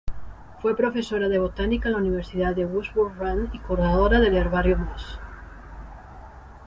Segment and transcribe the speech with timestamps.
[0.63, 5.19] Fue profesora de botánica en la Universidad de Witwatersrand, y curadora del Herbario Moss.